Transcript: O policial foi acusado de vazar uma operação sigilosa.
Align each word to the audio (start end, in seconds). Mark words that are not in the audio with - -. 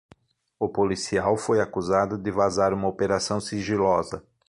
O 0.57 0.67
policial 0.67 1.37
foi 1.37 1.61
acusado 1.61 2.17
de 2.17 2.31
vazar 2.31 2.73
uma 2.73 2.87
operação 2.87 3.39
sigilosa. 3.39 4.25